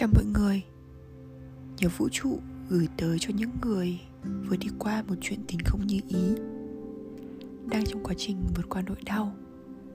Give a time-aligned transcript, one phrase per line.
[0.00, 0.64] Chào mọi người.
[1.78, 2.38] Nhớ vũ trụ
[2.68, 4.00] gửi tới cho những người
[4.48, 6.34] vừa đi qua một chuyện tình không như ý,
[7.70, 9.32] Đang trong quá trình vượt qua nỗi đau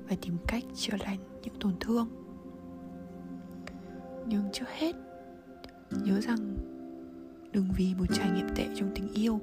[0.09, 2.07] Và tìm cách chữa lành những tổn thương.
[4.27, 4.95] Nhưng trước hết,
[5.91, 6.57] Nhớ rằng
[7.51, 9.39] Đừng vì một trải nghiệm tệ trong tình yêu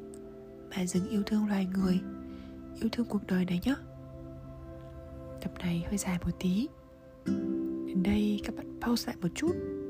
[0.71, 2.01] Mà dừng yêu thương loài người,
[2.81, 3.75] Yêu thương cuộc đời này nhé.
[5.41, 6.69] Tập này hơi dài một tí.
[7.87, 9.82] Đến đây các bạn pause lại một chút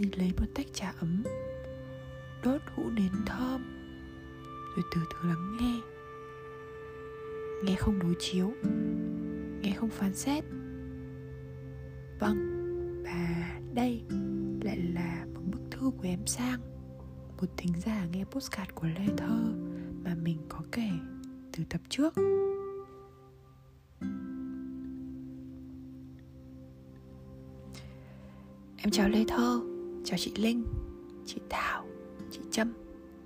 [0.00, 1.22] đi lấy một tách trà ấm,
[2.44, 3.62] đốt hũ nến thơm,
[4.76, 5.80] rồi từ từ lắng nghe.
[7.64, 8.52] Nghe không đối chiếu,
[9.60, 10.44] nghe không phán xét.
[12.20, 12.36] Vâng
[13.04, 14.02] và đây
[14.62, 16.60] lại là một bức thư của em sang,
[17.40, 19.52] một thính giả nghe postcard của lê thơ
[20.04, 20.90] mà mình có kể
[21.52, 22.14] từ tập trước.
[28.76, 29.60] Em chào lê thơ
[30.04, 30.64] chào chị Linh,
[31.26, 31.86] chị Thảo,
[32.30, 32.72] chị Trâm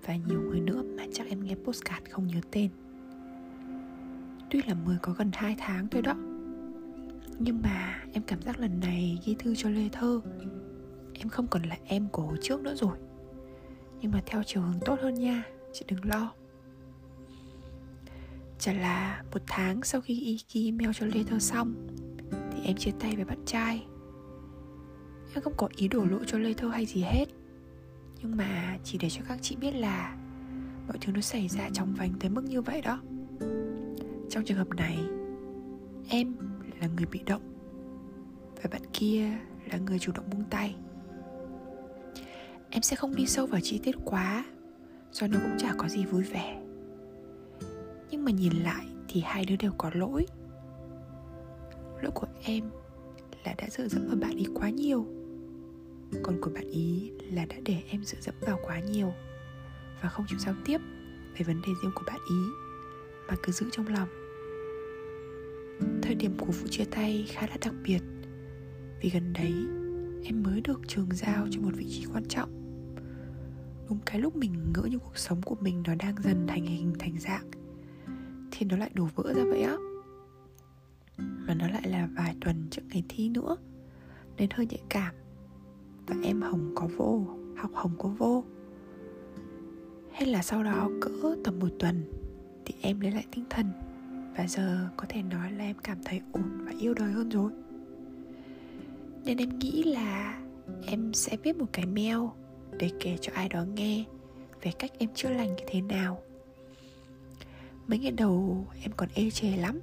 [0.06, 2.70] và nhiều người nữa mà chắc em nghe postcard không nhớ tên.
[4.50, 6.14] Tuy là mới có gần 2 tháng thôi đó
[7.38, 10.20] Nhưng mà em cảm giác lần này ghi thư cho Lê Thơ.
[11.14, 12.96] Em không còn là em của hồi trước nữa rồi
[14.00, 16.32] Nhưng mà theo chiều hướng tốt hơn nha Chị đừng lo.
[18.58, 21.86] Chả là một tháng sau khi y ghi email cho Lê Thơ xong
[22.30, 23.86] Thì em chia tay với bạn trai.
[25.34, 27.26] Em không có ý đổ lỗi cho Lê Thơ hay gì hết.
[28.22, 30.16] Nhưng mà chỉ để cho các chị biết là
[30.88, 33.00] Mọi thứ nó xảy ra trong vành tới mức như vậy đó.
[34.30, 34.98] Trong trường hợp này,
[36.08, 36.36] Em
[36.80, 37.42] là người bị động
[38.62, 39.30] Và bạn kia
[39.72, 40.76] là người chủ động buông tay.
[42.70, 44.44] Em sẽ không đi sâu vào chi tiết quá,
[45.12, 46.62] Do nó cũng chả có gì vui vẻ.
[48.10, 50.26] Nhưng mà nhìn lại thì hai đứa đều có lỗi.
[52.02, 52.70] Lỗi của em
[53.44, 55.06] là đã dựa dẫm vào bạn ấy quá nhiều
[56.22, 59.12] còn của bạn ý là đã để em dựa dẫm vào quá nhiều.
[60.02, 60.80] Và không chịu giao tiếp
[61.38, 62.36] về vấn đề riêng của bạn ý,
[63.28, 64.08] mà cứ giữ trong lòng.
[66.02, 68.00] Thời điểm của vụ chia tay khá là đặc biệt.
[69.00, 69.54] Vì gần đấy,
[70.24, 72.50] em mới được trường giao cho một vị trí quan trọng.
[73.88, 76.92] Đúng cái lúc mình ngỡ như cuộc sống của mình nó đang dần thành hình
[76.98, 77.50] thành dạng,
[78.50, 79.76] thì nó lại đổ vỡ ra vậy á.
[81.18, 83.56] Mà nó lại là vài tuần trước ngày thi nữa,
[84.36, 85.14] nên hơi nhạy cảm
[86.06, 87.26] và em hồng có vô,
[87.56, 88.44] học hồng có vô.
[90.12, 92.04] Hay là sau đó cỡ tầm một tuần
[92.64, 93.66] thì em lấy lại tinh thần
[94.36, 97.52] và giờ có thể nói là em cảm thấy ổn và yêu đời hơn rồi.
[99.24, 100.40] Nên em nghĩ là
[100.86, 102.18] em sẽ viết một cái mail
[102.78, 104.04] để kể cho ai đó nghe
[104.62, 106.22] về cách em chữa lành như thế nào.
[107.86, 109.80] Mấy ngày đầu em còn ê chề lắm.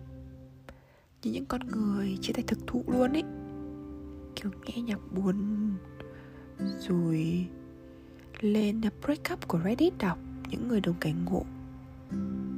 [1.24, 3.24] Như những con người chia tay thực thụ luôn ấy.
[4.36, 5.36] Kiểu nghe nhạc buồn
[6.80, 7.48] rồi
[8.40, 10.18] lên break up của Reddit đọc
[10.50, 11.46] những người đồng cảnh ngộ.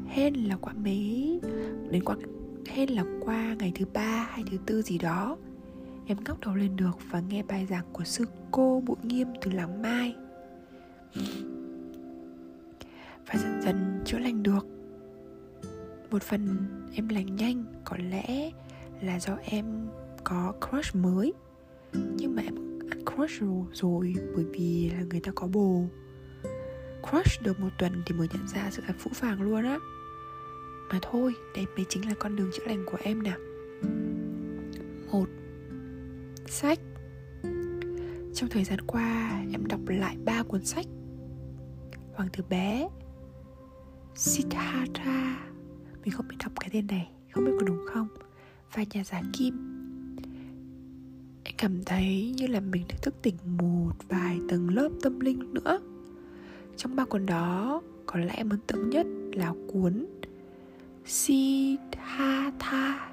[0.07, 1.39] Hên là qua mấy
[1.89, 2.15] đến qua
[2.65, 5.37] hên là qua ngày thứ ba hay thứ tư gì đó.
[6.07, 9.51] Em ngóc đầu lên được và nghe bài giảng của sư cô bụi nghiêm từ
[9.51, 10.15] làng mai.
[13.27, 14.67] Và dần dần chữa lành được.
[16.11, 16.57] Một phần
[16.93, 18.51] em lành nhanh, có lẽ
[19.01, 19.65] là do em
[20.23, 21.33] có crush mới.
[21.93, 22.72] Nhưng mà em
[23.05, 23.43] crush
[23.73, 25.85] rồi, bởi vì là người ta có bồ.
[27.09, 29.77] Crush được một tuần thì mới nhận ra sự thật phũ phàng luôn á.
[30.89, 33.33] Mà thôi, đây mới chính là con đường chữa lành của em nè
[35.13, 35.29] một,
[36.47, 36.79] sách.
[38.33, 40.85] Trong thời gian qua, em đọc lại ba cuốn sách.
[42.13, 42.89] Hoàng tử bé,
[44.15, 45.49] siddhartha.
[46.01, 48.07] Mình không biết đọc cái tên này, không biết có đúng không?
[48.73, 49.72] Và nhà giả kim
[51.63, 55.79] cảm thấy như là mình được thức tỉnh một vài tầng lớp tâm linh nữa.
[56.77, 60.05] Trong ba cuốn đó, có lẽ em ấn tượng nhất là cuốn
[61.05, 63.11] Siddhartha.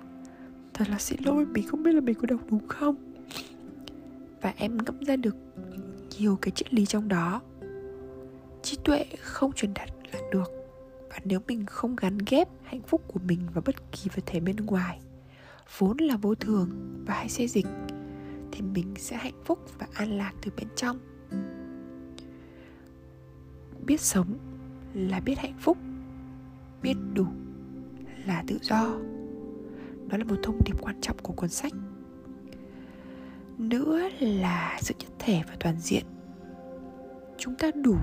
[0.74, 2.96] Thật là xin lỗi, mình không biết là mình có đọc đúng không?
[4.42, 5.36] Và em ngẫm ra được
[6.18, 7.40] nhiều cái triết lý trong đó.
[8.62, 10.50] Trí tuệ không truyền đạt là được.
[11.10, 14.40] Và nếu mình không gắn ghép hạnh phúc của mình vào bất kỳ vật thể
[14.40, 15.00] bên ngoài,
[15.78, 16.68] Vốn là vô thường
[17.06, 17.66] và hay xê dịch
[18.60, 20.98] thì mình sẽ hạnh phúc và an lạc từ bên trong.
[23.86, 24.38] Biết sống
[24.94, 25.78] là biết hạnh phúc,
[26.82, 27.26] biết đủ
[28.26, 28.98] là tự do.
[30.08, 31.72] Đó là một thông điệp quan trọng của cuốn sách.
[33.58, 36.04] Nữa là sự nhất thể và toàn diện.
[37.38, 37.96] Chúng ta đủ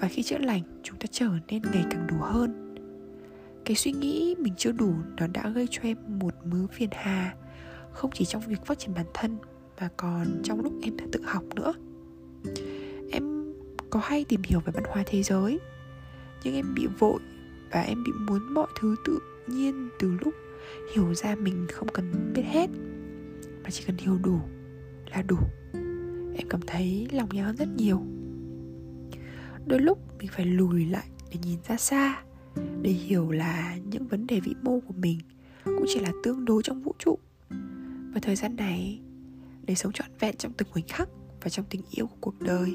[0.00, 2.74] và khi chữa lành, chúng ta trở nên ngày càng đủ hơn.
[3.64, 7.34] Cái suy nghĩ mình chưa đủ nó đã gây cho em một mớ phiền hà,
[7.92, 9.38] không chỉ trong việc phát triển bản thân
[9.80, 11.72] mà còn trong lúc em đã tự học nữa.
[13.12, 13.52] Em
[13.90, 15.60] có hay tìm hiểu về văn hóa thế giới,
[16.44, 17.20] nhưng em bị vội
[17.72, 20.34] và em bị muốn mọi thứ tự nhiên từ lúc
[20.94, 22.70] hiểu ra mình không cần biết hết,
[23.62, 24.40] mà chỉ cần hiểu đủ
[25.10, 25.38] là đủ.
[26.36, 28.02] Em cảm thấy lòng nhớ hơn rất nhiều.
[29.66, 32.22] Đôi lúc mình phải lùi lại để nhìn ra xa,
[32.82, 35.18] để hiểu là những vấn đề vĩ mô của mình
[35.64, 37.18] cũng chỉ là tương đối trong vũ trụ.
[38.14, 39.00] Và thời gian này
[39.62, 41.08] để sống trọn vẹn trong từng khoảnh khắc
[41.42, 42.72] và trong tình yêu của cuộc đời.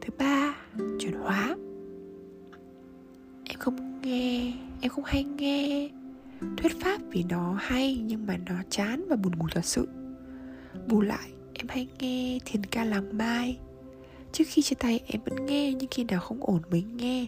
[0.00, 0.56] Thứ ba,
[0.98, 1.56] chuyển hóa.
[3.44, 5.90] Em không nghe, em không hay nghe
[6.56, 9.88] thuyết pháp vì nó hay nhưng mà nó chán và buồn ngủ thật sự.
[10.88, 13.58] Bù lại, em hay nghe thiền ca làng mai.
[14.32, 17.26] Trước khi chia tay, em vẫn nghe nhưng khi nào không ổn mới nghe.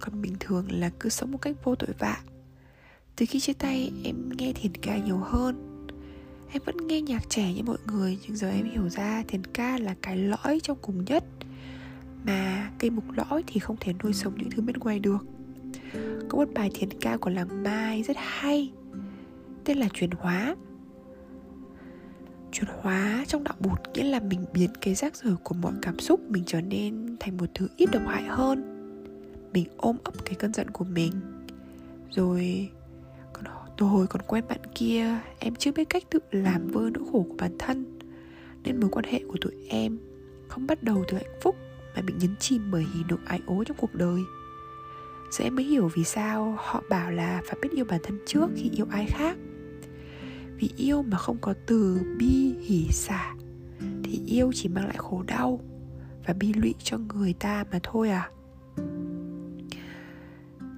[0.00, 2.20] Còn bình thường là cứ sống một cách vô tội vạ
[3.18, 5.86] từ khi chia tay, em nghe thiền ca nhiều hơn.
[6.52, 9.78] Em vẫn nghe nhạc trẻ như mọi người, nhưng giờ em hiểu ra thiền ca
[9.78, 11.24] là cái lõi trong cùng nhất.
[12.24, 15.26] Mà cây mục lõi thì không thể nuôi sống những thứ bên ngoài được.
[16.28, 18.72] Có một bài thiền ca của làng mai rất hay,
[19.64, 20.56] tên là chuyển hóa.
[22.52, 25.98] Chuyển hóa trong đạo bụt nghĩa là mình biến cái rác rưởi của mọi cảm
[25.98, 28.74] xúc mình trở nên thành một thứ ít độc hại hơn.
[29.52, 31.12] Mình ôm ấp cái cơn giận của mình,
[32.10, 32.70] rồi
[33.78, 35.18] tôi còn quen bạn kia.
[35.38, 37.98] Em chưa biết cách tự làm vơi nỗi khổ của bản thân.
[38.64, 39.98] Nên mối quan hệ của tụi em
[40.48, 41.56] không bắt đầu từ hạnh phúc,
[41.96, 44.20] mà bị nhấn chìm bởi hỉ nộ ái ố trong cuộc đời.
[45.30, 48.46] Giờ em mới hiểu vì sao họ bảo là phải biết yêu bản thân trước
[48.56, 49.36] khi yêu ai khác.
[50.56, 53.34] Vì yêu mà không có từ bi, hỉ, xả,
[54.04, 55.60] thì yêu chỉ mang lại khổ đau
[56.26, 58.30] và bi lụy cho người ta mà thôi à.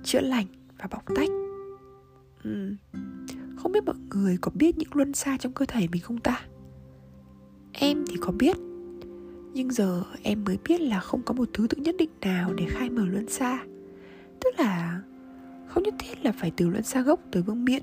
[0.04, 0.46] Chữa lành
[0.78, 1.28] và bóc tách
[2.44, 2.74] ừ.
[3.56, 6.40] không biết mọi người có biết những luân xa trong cơ thể mình không ta?
[7.72, 8.56] Em thì có biết.
[9.52, 12.66] Nhưng giờ em mới biết là không có một thứ tự nhất định nào để
[12.68, 13.64] khai mở luân xa.
[14.40, 15.02] Tức là
[15.68, 17.82] không nhất thiết là phải từ luân xa gốc tới vương miện.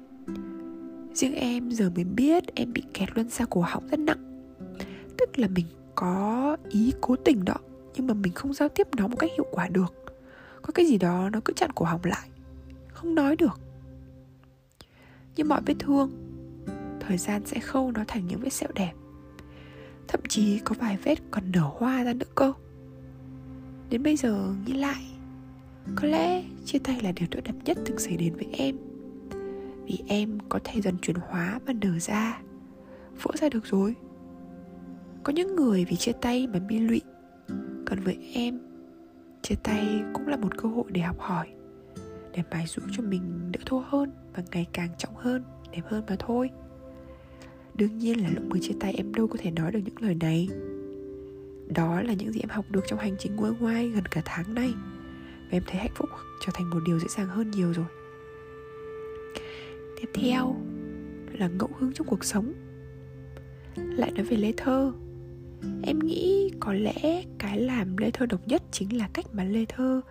[1.14, 4.52] Riêng em giờ mới biết em bị kẹt luân xa cổ họng rất nặng.
[5.18, 5.66] Tức là mình
[5.96, 7.56] có ý cố tình đó,
[7.96, 9.94] nhưng mà mình không giao tiếp nó một cách hiệu quả được.
[10.62, 12.30] Có cái gì đó nó cứ chặn cổ họng lại.
[12.94, 13.60] Không nói được
[15.38, 16.12] như mọi vết thương.
[17.00, 18.94] Thời gian sẽ khâu nó thành những vết sẹo đẹp.
[20.08, 22.54] Thậm chí có vài vết còn nở hoa ra nữa cơ.
[23.90, 25.04] Đến bây giờ nghĩ lại,
[25.96, 28.78] có lẽ chia tay là điều tốt đẹp nhất từng xảy đến với em.
[29.86, 32.42] Vì em có thể dần chuyển hóa và nở ra
[33.22, 33.96] vỡ ra được rồi.
[35.24, 37.02] Có những người vì chia tay mà bi lụy,
[37.86, 38.60] còn với em,
[39.42, 41.48] chia tay cũng là một cơ hội để học hỏi
[42.34, 46.04] để mài rũ cho mình đỡ thô hơn và ngày càng trọng hơn, đẹp hơn
[46.10, 46.50] mà thôi.
[47.76, 50.16] Đương nhiên là lúc mới chia tay em đâu có thể nói được những lời
[50.16, 50.50] này.
[51.76, 54.54] Đó là những gì em học được trong hành trình nguôi ngoai gần cả tháng
[54.54, 54.74] nay,
[55.42, 56.10] và em thấy hạnh phúc
[56.46, 57.86] trở thành một điều dễ dàng hơn nhiều rồi.
[60.02, 60.56] Tiếp theo
[61.32, 62.54] là ngẫu hứng trong cuộc sống.
[63.76, 64.94] Lại nói về lê thơ.
[65.84, 69.66] Em nghĩ có lẽ cái làm lê thơ độc nhất chính là cách mà lê
[69.66, 70.02] thơ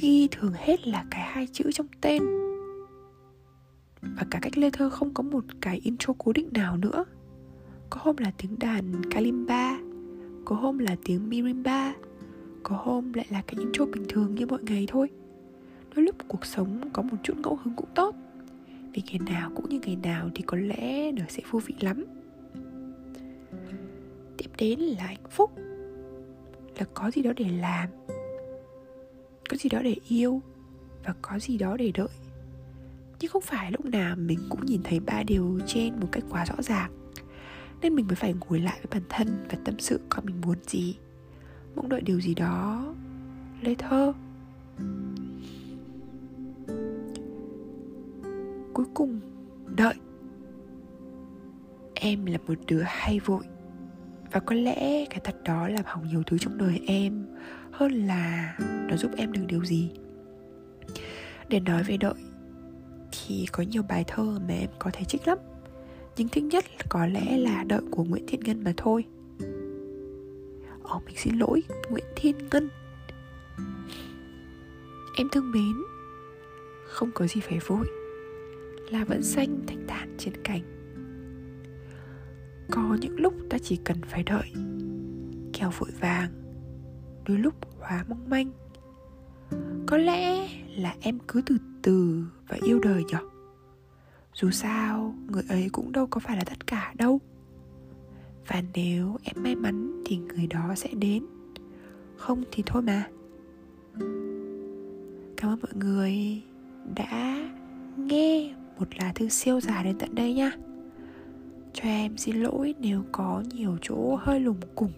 [0.00, 2.22] ghi thường hết là cái hai chữ trong tên.
[4.02, 7.04] Và cả cách lê thơ không có một cái intro cố định nào nữa.
[7.90, 9.78] Có hôm là tiếng đàn kalimba,
[10.44, 11.94] có hôm là tiếng mirimba
[12.68, 15.08] có hôm lại là cái intro bình thường như mọi ngày thôi.
[15.96, 18.14] Đôi lúc cuộc sống có một chút ngẫu hứng cũng tốt.
[18.92, 22.04] Vì ngày nào cũng như ngày nào thì có lẽ đời sẽ vô vị lắm.
[24.36, 25.50] Tiếp đến là hạnh phúc.
[26.78, 27.88] Là có gì đó để làm
[29.48, 30.42] có gì đó để yêu
[31.04, 32.08] và có gì đó để đợi.
[33.20, 36.44] Nhưng không phải lúc nào mình cũng nhìn thấy ba điều trên một cách quá
[36.44, 36.90] rõ ràng,
[37.80, 40.56] nên mình mới phải ngồi lại với bản thân và tâm sự coi mình muốn
[40.66, 40.96] gì.
[41.76, 42.94] Mong đợi điều gì đó
[43.60, 44.12] lê thơ.
[48.72, 49.20] Cuối cùng,
[49.76, 49.94] đợi.
[51.94, 53.44] Em là một đứa hay vội
[54.32, 57.26] và có lẽ cái thật đó làm hỏng nhiều thứ trong đời em,
[57.70, 59.90] hơn là nó giúp em được điều gì.
[61.48, 62.14] Để nói về đợi
[63.12, 65.38] thì có nhiều bài thơ mà em có thể trích lắm.
[66.16, 69.04] Nhưng thích nhất có lẽ là đợi của nguyễn thiện ngân mà thôi.
[70.82, 72.68] Ồ, mình xin lỗi, Nguyễn Thiên Ngân.
[75.18, 75.74] Em thương mến,
[76.86, 77.86] Không có gì phải vội
[78.90, 80.75] Là vẫn xanh, thanh thản trên cành.
[82.70, 84.52] Có những lúc ta chỉ cần phải đợi.
[85.52, 86.30] Kèo vội vàng,
[87.28, 88.50] Đôi lúc hóa mong manh.
[89.86, 93.18] Có lẽ là em cứ từ từ và yêu đời nhở?
[94.34, 97.20] Dù sao, người ấy cũng đâu có phải là tất cả đâu.
[98.46, 101.26] Và nếu em may mắn thì người đó sẽ đến.
[102.16, 103.08] Không thì thôi mà.
[105.36, 106.42] Cảm ơn mọi người
[106.96, 107.38] đã
[107.96, 110.52] nghe một lá thư siêu dài đến tận đây nha
[111.76, 114.92] cho em xin lỗi nếu có nhiều chỗ hơi lùng cùng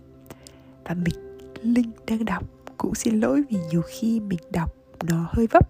[0.84, 2.44] và mình, linh đang đọc
[2.76, 4.74] cũng xin lỗi vì nhiều khi mình đọc
[5.08, 5.68] nó hơi vấp.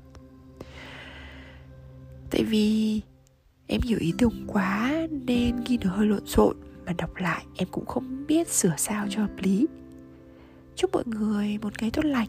[2.30, 3.00] Tại vì
[3.66, 7.68] em hiểu ý tưởng quá nên ghi nó hơi lộn xộn mà đọc lại, em
[7.70, 9.66] cũng không biết sửa sao cho hợp lý.
[10.76, 12.28] Chúc mọi người một ngày tốt lành.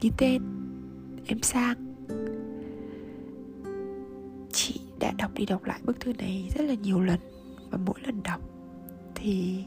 [0.00, 0.42] Ký tên,
[1.26, 1.93] em sang.
[5.04, 7.20] Đã đọc đi đọc lại bức thư này rất là nhiều lần
[7.70, 8.40] và mỗi lần đọc
[9.14, 9.64] thì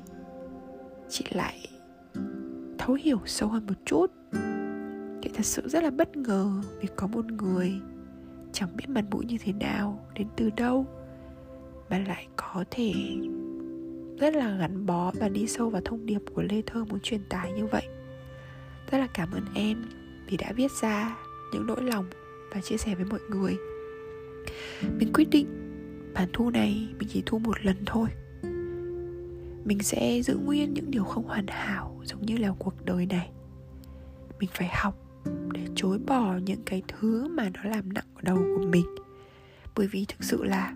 [1.10, 1.68] chị lại
[2.78, 4.12] thấu hiểu sâu hơn một chút
[5.22, 7.82] chị thật sự rất là bất ngờ vì có một người
[8.58, 10.86] chẳng biết mặt mũi như thế nào, đến từ đâu,
[11.90, 12.94] mà lại có thể
[14.20, 17.22] rất là gắn bó và đi sâu vào thông điệp của Lê Thơ muốn truyền
[17.30, 17.88] tải như vậy.
[18.92, 19.86] Rất là cảm ơn em
[20.28, 21.18] vì đã viết ra
[21.54, 22.06] những nỗi lòng
[22.54, 23.58] và chia sẻ với mọi người.
[24.82, 25.48] Mình quyết định
[26.14, 28.10] bản thu này, mình chỉ thu một lần thôi.
[29.66, 33.30] Mình sẽ giữ nguyên những điều không hoàn hảo giống như là cuộc đời này.
[34.40, 35.08] Mình phải học
[35.54, 38.86] để chối bỏ những cái thứ mà nó làm nặng ở đầu của mình
[39.78, 40.74] bởi vì thực sự là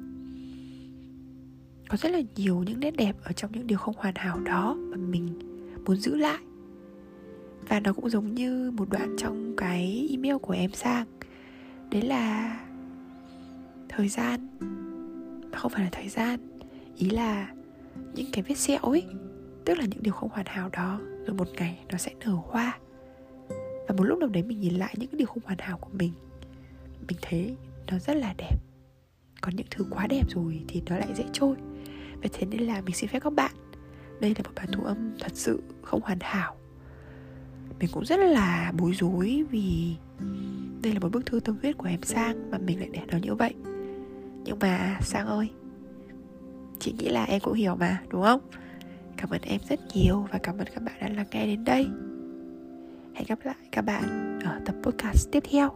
[1.89, 4.73] có rất là nhiều những nét đẹp ở trong những điều không hoàn hảo đó
[4.73, 5.39] mà mình
[5.85, 6.39] muốn giữ lại
[7.67, 11.05] và nó cũng giống như một đoạn trong cái email của em sang
[11.91, 12.59] đấy là
[13.91, 14.47] thời gian.
[15.51, 16.59] Mà không phải là thời gian,
[16.95, 17.53] ý là
[18.15, 19.05] những cái vết sẹo ấy,
[19.65, 22.79] tức là những điều không hoàn hảo đó, rồi một ngày nó sẽ nở hoa.
[23.87, 25.89] Và một lúc nào đấy mình nhìn lại những cái điều không hoàn hảo của
[25.93, 26.13] mình
[27.07, 27.55] mình thấy
[27.87, 28.57] nó rất là đẹp.
[29.41, 31.55] Còn những thứ quá đẹp rồi thì nó lại dễ trôi.
[32.23, 33.51] Và thế nên là mình xin phép các bạn,
[34.19, 36.55] đây là một bản thu âm thật sự không hoàn hảo.
[37.79, 39.95] Mình cũng rất là bối rối vì
[40.81, 43.17] đây là một bức thư tâm huyết của em sang mà mình lại để nó
[43.17, 43.53] như vậy
[44.43, 45.49] nhưng mà sang ơi,
[46.79, 48.41] chị nghĩ là em cũng hiểu mà, đúng không?
[49.17, 51.87] Cảm ơn em rất nhiều và cảm ơn các bạn đã lắng nghe đến đây.
[53.13, 55.69] Hẹn gặp lại các bạn ở tập podcast tiếp theo.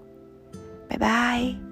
[0.90, 1.65] Bye bye.